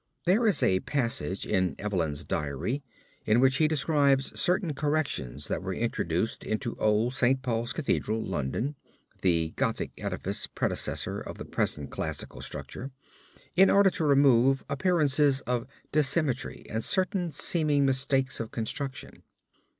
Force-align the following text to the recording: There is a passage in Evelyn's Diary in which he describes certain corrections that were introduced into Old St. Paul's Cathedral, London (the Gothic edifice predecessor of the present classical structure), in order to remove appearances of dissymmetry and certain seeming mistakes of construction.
There 0.25 0.47
is 0.47 0.63
a 0.63 0.79
passage 0.79 1.45
in 1.45 1.75
Evelyn's 1.77 2.23
Diary 2.25 2.81
in 3.23 3.39
which 3.39 3.57
he 3.57 3.67
describes 3.67 4.31
certain 4.41 4.73
corrections 4.73 5.47
that 5.47 5.61
were 5.61 5.75
introduced 5.75 6.43
into 6.43 6.75
Old 6.79 7.13
St. 7.13 7.43
Paul's 7.43 7.71
Cathedral, 7.71 8.19
London 8.23 8.75
(the 9.21 9.53
Gothic 9.57 9.91
edifice 9.99 10.47
predecessor 10.47 11.19
of 11.21 11.37
the 11.37 11.45
present 11.45 11.91
classical 11.91 12.41
structure), 12.41 12.89
in 13.55 13.69
order 13.69 13.91
to 13.91 14.03
remove 14.03 14.63
appearances 14.69 15.41
of 15.41 15.67
dissymmetry 15.93 16.65
and 16.67 16.83
certain 16.83 17.31
seeming 17.31 17.85
mistakes 17.85 18.39
of 18.39 18.49
construction. 18.49 19.21